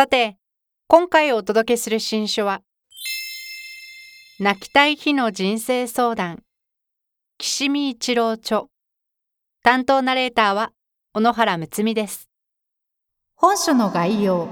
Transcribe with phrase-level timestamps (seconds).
[0.00, 0.38] さて
[0.88, 2.62] 今回お届けする新書は
[4.38, 6.42] 泣きたい日の人生相談。
[7.36, 8.62] 岸見一郎著。
[9.62, 10.72] 担当ナレーターは
[11.12, 12.30] 小野原睦美です。
[13.34, 14.48] 本書の概要。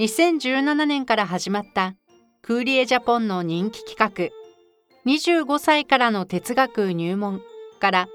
[0.00, 1.94] 2017年から始まった
[2.42, 4.32] クーリエジャポンの人気企
[5.06, 5.08] 画。
[5.08, 7.40] 25歳からの哲学入門
[7.78, 8.08] から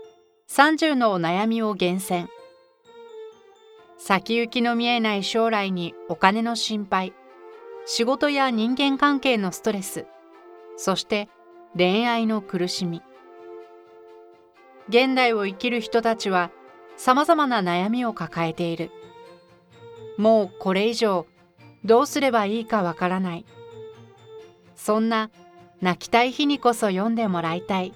[0.50, 2.28] 30のお悩みを厳選
[3.98, 7.14] 先行きの見えない将来にお金の心配。
[7.86, 10.06] 仕事や人間関係のストレス。
[10.78, 11.30] そして
[11.78, 13.02] 恋愛の苦しみ。
[14.90, 16.52] 現代を生きる人たちは
[16.98, 18.92] さまざまな悩みを抱えている。
[20.18, 21.26] もうこれ以上
[21.84, 23.46] どうすればいいかわからない。
[24.76, 25.30] そんな
[25.82, 27.94] 泣きたい日にこそ読んでもらいたい。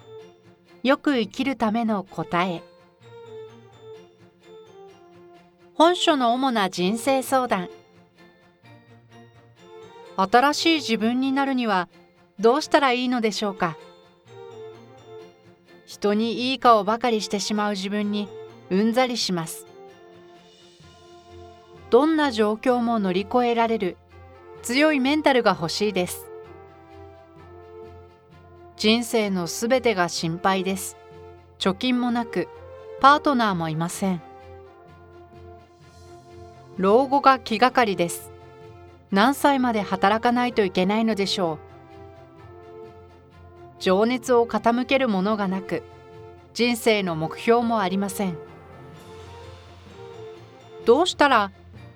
[0.82, 2.62] よく生きるための答え。
[5.80, 7.70] 本書の主な人生相談。
[10.18, 11.88] 新しい自分になるには
[12.38, 13.78] どうしたらいいのでしょうか？
[15.86, 18.28] 人にいい顔ばかりしてしまう自分に
[18.68, 19.64] うんざりします。
[21.88, 23.96] どんな状況も乗り越えられる。
[24.60, 26.26] 強いメンタルが欲しいです。
[28.76, 30.98] 人生のすべてが心配です。
[31.58, 32.48] 貯金もなく、
[33.00, 34.20] パートナーもいません。
[36.78, 38.30] 老後が気がかりです。
[39.10, 41.58] 何歳まで働かないといけないのでしょう。
[43.80, 45.82] 情熱を傾けるものがなく、
[46.54, 48.36] 人生の目標もありません。
[50.84, 51.52] どうしたら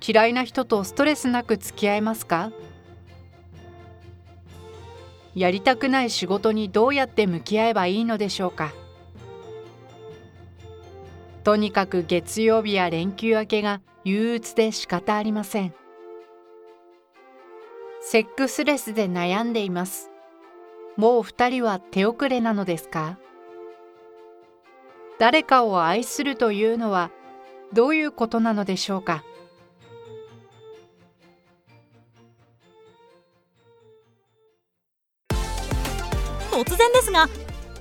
[0.07, 2.53] 嫌いな人とストレスなく付き合えますか？
[5.35, 8.73] やりたくない仕事にどうやって向き合えばいいのでしょうか？
[11.43, 15.75] とにかく月曜日や連休明けが憂鬱で仕方ありません。
[18.03, 20.11] セックスレスで悩んでいます。
[20.97, 23.19] もう二人は手遅れなのですか？
[25.19, 27.11] 誰かを愛するというのは
[27.73, 29.25] どういうことなのでしょうか？
[36.51, 37.29] 突然ですが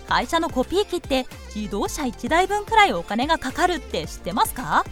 [0.08, 4.86] 会社のコピー機って自動車1台分くらいお金がかかるって知ってますか？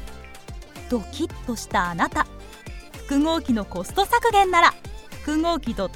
[0.91, 2.27] ドキッとしたあなた。
[2.97, 4.73] 複合機のコスト削減なら
[5.23, 5.87] 複合機 .jp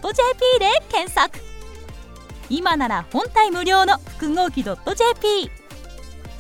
[0.59, 1.39] で検索。
[2.49, 5.51] 今なら本体無料の複合機 .jp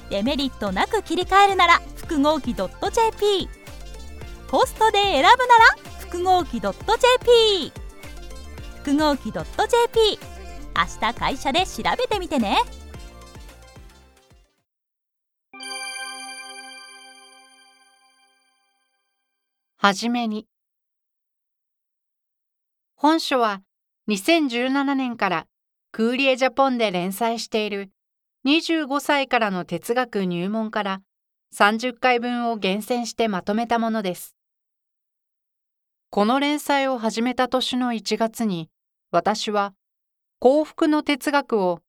[0.09, 3.49] デメリットなく切り替えるなら複合機 .jp
[4.49, 5.35] コストで選ぶなら
[5.99, 7.73] 複合機 .jp
[8.77, 10.19] 複合機 .jp
[10.77, 12.59] 明日会社で調べてみてね。
[19.85, 20.47] はじめに
[22.95, 23.61] 本書は
[24.09, 25.45] 2017年から
[25.91, 27.91] クーリエジャポンで連載している
[28.47, 31.01] 25歳からの哲学入門から
[31.55, 34.35] 30回分を厳選してまとめたものです。
[36.09, 38.71] この連載を始めた年の1月に
[39.11, 39.75] 私は
[40.39, 41.81] 幸福の哲学を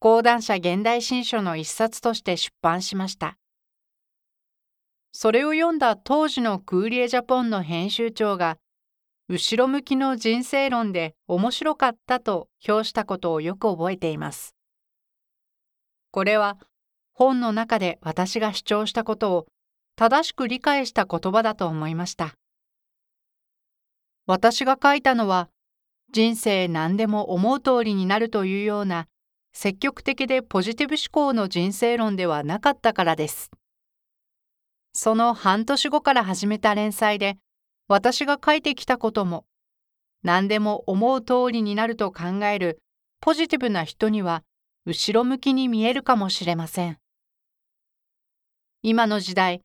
[0.00, 3.38] 講談社現代新書の一冊として出版しました。
[5.12, 8.58] それを読んだ当時のクーリエジャポンの編集長が、
[9.28, 14.54] 後ろ向きの人生論で面白かったと評したことをよく覚えています。
[16.10, 16.56] これは
[17.12, 19.46] 本の中で私が主張したことを
[19.96, 22.34] 正しく理解した言葉だと思いました。
[24.26, 25.50] 私が書いたのは
[26.12, 29.08] 人生何でも思う通りになるというような
[29.52, 33.50] 積極的でポジティブ思考の人生論ではなかったからです。
[35.00, 37.38] その半年後から始めた連載で
[37.86, 39.44] 私が書いてきたことも
[40.24, 42.80] 何でも思う通りになると考える
[43.20, 44.42] ポジティブな人には
[44.86, 46.98] 後ろ向きに見えるかもしれません。
[48.82, 49.60] 今の時代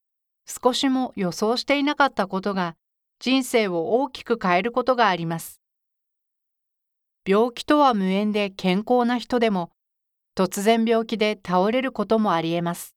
[0.46, 2.76] 少しも予想していなかったことが
[3.20, 5.60] 人生を大きく変えることがあります。
[7.28, 9.72] 病気とは無縁で健康な人でも
[10.38, 12.94] 突然病気で倒れることもありえます。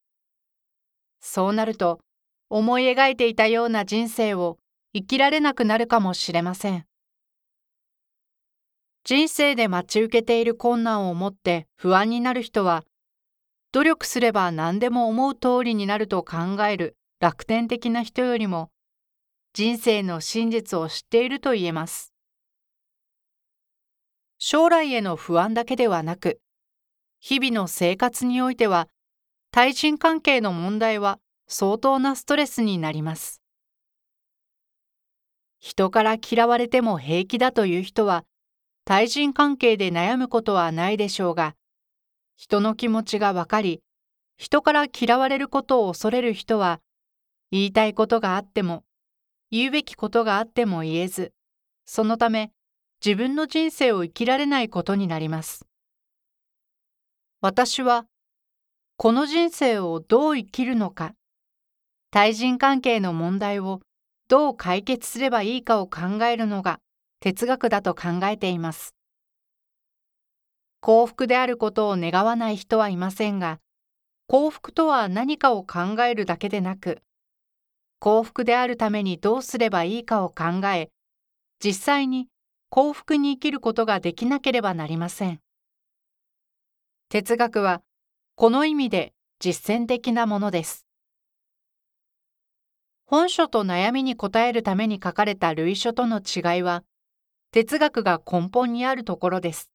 [1.18, 2.00] そうなると
[2.48, 4.58] 思い描いていたような人生を
[4.94, 6.86] 生きられなくなるかもしれません。
[9.04, 12.84] 人生で待ち受けている困難を持って不安になる人は、
[13.72, 18.70] 努力すれば何でも思う通りになると考える楽天的な人よりも、
[19.52, 22.12] 人生の真実を知っていると言えます。
[24.38, 26.40] 将来への不安だけではなく、
[27.20, 28.88] 日々の生活においては、
[29.50, 33.40] 対人関係の問題は相当なストレスになります。
[35.58, 38.24] 人から嫌われても平気だという人は、
[38.84, 41.54] 対人関係で悩むことはないでしょうが、
[42.36, 43.82] 人の気持ちがわかり、
[44.36, 46.80] 人から嫌われることを恐れる人は、
[47.50, 48.84] 言いたいことがあっても、
[49.50, 51.32] 言うべきことがあっても言えず、
[51.84, 52.50] そのため
[53.04, 55.66] 自分の人生を生きられないことになります。
[57.40, 58.06] 私は、
[58.96, 61.14] この人生をどう生きるのか、
[62.16, 63.82] 対人関係の問題を
[64.26, 66.78] どう解決すればいいかを考えるのが
[67.20, 68.94] 哲学だと考えています。
[70.80, 73.58] 幸福であることを願わない人はいませんが、
[74.28, 77.02] 幸福とは何かを考えるだけでなく、
[77.98, 80.88] 幸福であるためにどうすればいいかを考え、
[81.62, 82.28] 実際に
[82.70, 85.40] 幸福に生きることができなければなりません。
[87.10, 87.82] 哲学は
[88.36, 90.85] この意味で実践的なものです。
[93.08, 96.82] 本書と悩みに答えるために書かれた類書との違いは、
[97.52, 99.70] 哲学が根本にあるところです。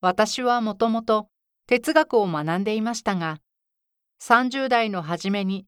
[0.00, 1.28] 私はもともと
[1.66, 3.38] 哲学を学んでいましたが、
[4.22, 5.66] 30代の初めに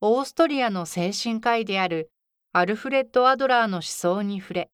[0.00, 2.12] オーストリアの精神科医である
[2.52, 4.70] アルフレッド・アドラーの思想に触れ、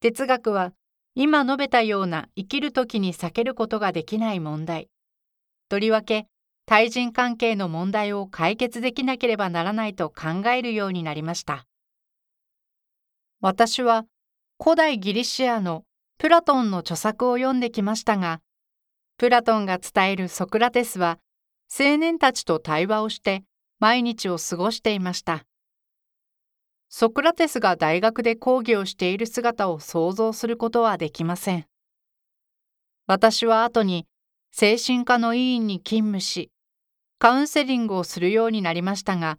[0.00, 0.74] 哲学は
[1.14, 4.90] 今述べたような生きる時に避けることができない問題、
[5.70, 6.26] とりわけ
[6.66, 11.66] 対人関係の問題を解決できなければならないと考えるようになりました。
[13.40, 14.04] 私は
[14.62, 15.84] 古代ギリシアの
[16.18, 18.40] プラトンの著作を読んできましたが、
[19.18, 21.18] プラトンが伝えるソクラテスは
[21.76, 23.42] 青年たちと対話をして
[23.80, 25.44] 毎日を過ごしていました。
[26.88, 31.66] ソクラテスが大学で講義をしている姿を想像することはできません。
[33.08, 34.06] 私は後に
[34.52, 36.51] 精神科の医院に勤務し、
[37.22, 39.38] カウンセリングをするようになりましたが、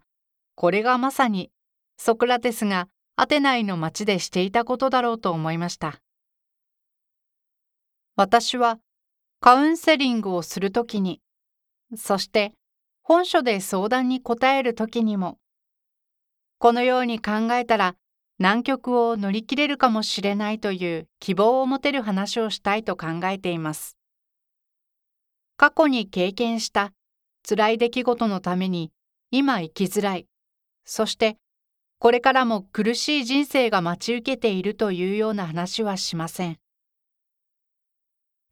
[0.54, 1.50] これがまさに
[1.98, 6.00] ソクラテスがアテナイの町でしていたことだろうと思いました。
[8.16, 8.78] 私は
[9.40, 11.20] カウンセリングをするときに、
[11.94, 12.54] そして
[13.02, 15.36] 本書で相談に答えるときにも、
[16.56, 17.96] このように考えたら
[18.38, 23.98] 難局を乗り切れるかもしれないという希望を持てる話をしたいと考えています。
[25.58, 26.94] 過去に経験した
[27.46, 28.90] 辛い出来事のために
[29.30, 30.26] 今生きづらい、
[30.84, 31.36] そして
[31.98, 36.58] これからも苦しい人生が待ち受けているというような話はしません。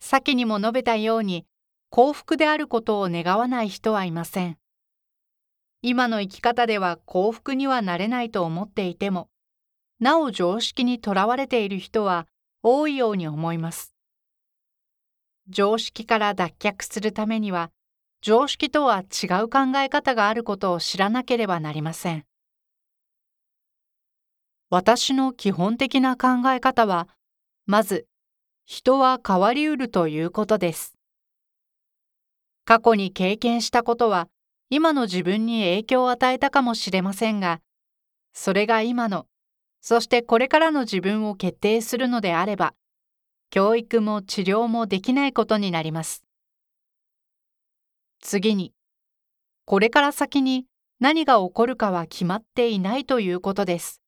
[0.00, 1.47] 先にも述べたように
[1.91, 4.59] 幸福であることを願わない人はいません。
[5.83, 9.29] 今の生き方では幸福にはなれないと思っていても、
[10.00, 12.27] なお常識にとらわれている人は
[12.62, 13.94] 多いように思います。
[15.49, 17.71] 常識から脱却するためには、
[18.22, 22.24] 常識とは違う考え方があることを知らなければなりません。
[24.70, 27.08] 私の基本的な考え方は、
[27.67, 28.06] まず、
[28.64, 30.96] 人は変わりうるということです。
[32.64, 34.29] 過去に経験したことは
[34.70, 37.60] 今の自分に影響を与えたかもしれませんが、
[38.32, 39.26] それが今の、
[39.81, 42.72] そしてこれからの自分を決定するのであれば、
[43.50, 46.24] 教育も治療もできないことになります。
[48.22, 48.72] 次に、
[49.64, 50.67] これから先に
[51.00, 54.00] 何が起こるかは決まっていないということです。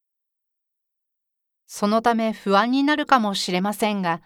[1.67, 4.23] そのため不安になるかもしれませんが、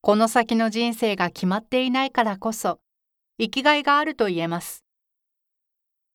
[0.00, 2.80] この先の人生が決まっていないからこそ、
[3.38, 4.82] 生きがいがあると言えます。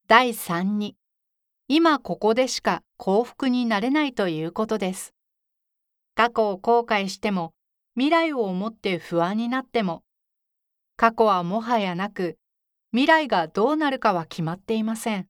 [0.08, 0.98] 第3に、
[1.68, 5.14] 今ここでしか幸福になれないということです。
[6.16, 7.54] 過去を後悔しても、
[7.94, 10.04] 未来を思って不安になっても、
[10.96, 12.40] 過去はもはやなく、
[12.92, 15.28] 未来がどうなるかは決まっていません。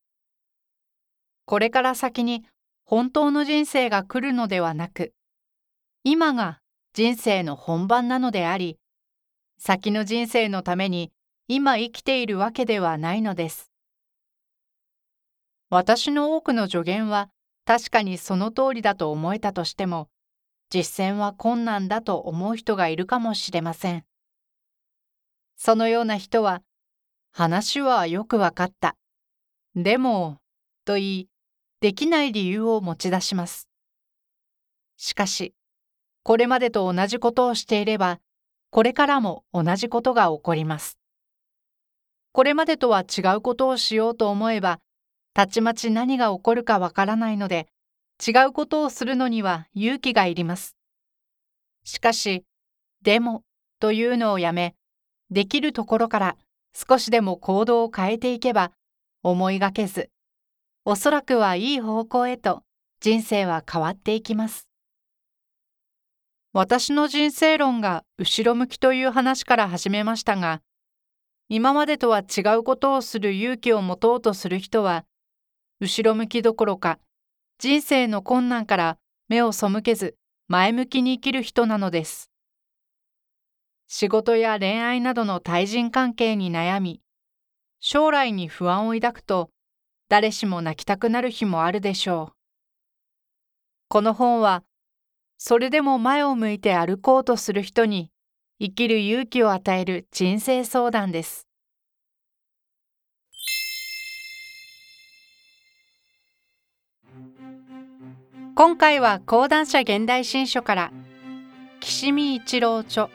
[1.46, 2.46] これから先に
[2.86, 5.14] 本当の人生が来るのではなく、
[6.04, 6.60] 今が
[6.94, 8.78] 人生の本番なのであり、
[9.58, 11.12] 先の人生のために
[11.48, 13.72] 今生きているわけではないのです。
[15.70, 17.30] 私の多くの助言は
[17.66, 20.10] 確かにその通りだと思えたとしても、
[20.70, 24.06] 実践は困難だと思う人がいるかもしれません。
[25.58, 26.62] そのような人は、
[27.38, 28.96] 話はよくわかった。
[29.76, 30.40] でも、
[30.86, 31.30] と言い、
[31.82, 33.70] できない理由を持ち出します。
[34.98, 35.54] しかし、
[36.24, 38.18] これまでと同じことをしていれば、
[38.72, 40.98] これからも同じことが起こります。
[42.32, 44.80] これまでとは違うことをしようと思えば、
[45.36, 47.68] たちまち何が起こるかわからないので、
[48.28, 50.76] 違うことをするのには勇気がいります。
[51.84, 52.46] しかし、
[53.04, 53.44] でも
[53.80, 54.74] というのをやめ、
[55.30, 56.36] できるところから
[56.78, 58.72] 少しでも行動を変えていけば、
[59.24, 60.12] 思いがけず、
[60.86, 62.62] おそらくはいい方向へと
[63.00, 64.68] 人生は変わっていきます。
[66.54, 70.62] 私の人生論が後ろ向きという話から始めましたが、
[71.50, 75.04] 今までとは違うことをする勇気を持とうとする人は、
[75.80, 77.00] 後ろ向きどころか、
[77.58, 78.98] 人生の困難から
[79.30, 80.16] 目を背けず
[80.48, 82.30] 前向きに生きる人なのです。
[83.90, 87.02] 仕事や恋愛などの対人関係に悩み、
[87.80, 89.50] 将来に不安を抱くと、
[90.10, 92.34] 誰しも泣きたくなる日もあるでしょう。
[93.88, 94.64] この本は、
[95.38, 98.12] それでも前を向いて歩こうとする人に
[98.60, 101.48] 生きる勇気を与える人生相談です。
[108.56, 110.92] 今回は講談社現代新書から
[111.80, 113.10] 岸見一郎著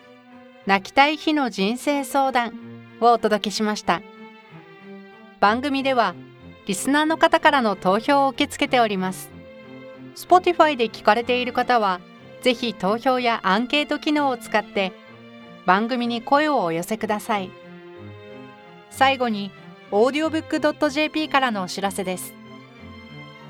[0.65, 2.53] 泣きたい日の人生相談
[3.01, 4.01] をお届けしました。
[5.41, 6.15] 番組では
[6.67, 9.29] リスナーの方からの投票を受け付けております。
[10.15, 12.01] Spotify で聞かれている方は
[12.43, 14.93] ぜひ投票やアンケート機能を使って
[15.67, 17.51] 番組に声をお寄せください。
[18.91, 19.51] 最後に
[19.91, 22.35] audiobook.jp からのお知らせです。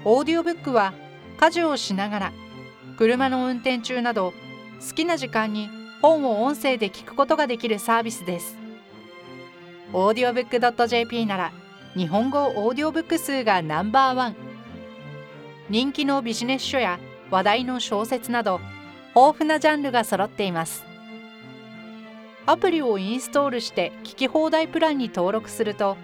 [0.04, 0.95] オーディオブックは
[1.38, 2.33] 家事をしながら
[2.97, 4.33] 車の運転中など
[4.81, 5.69] 好きな時間に
[6.02, 8.59] 本を音声で聞くことができるサービスです。
[9.92, 11.52] オーディオブックドット .jp なら
[11.94, 14.37] 日本語オーディオブック数がナンバーワン。
[15.71, 16.99] 人気のビジネス書や
[17.30, 18.61] 話題の小説など
[19.14, 20.85] 豊富なジャンルが揃っています。
[22.47, 25.97] アプリをインストールして聞き放題プランに登録すると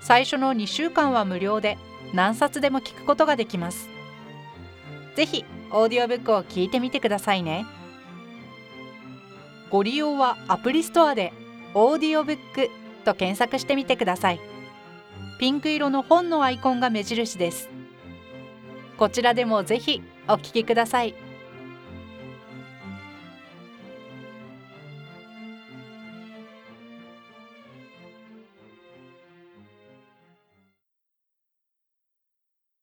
[0.00, 1.76] 最初の2週間は無料で
[2.14, 3.88] 何冊でも聞くことができます。
[5.16, 7.66] ぜひオーディオブックを聞いてみてくださいね。
[9.70, 11.32] ご利用はアプリストアで
[11.74, 12.70] オーディオブック
[13.04, 14.40] と検索してみてください
[15.38, 17.70] ピンク色の本のアイコンが目印です
[18.98, 21.29] こちらでもぜひお聞きください。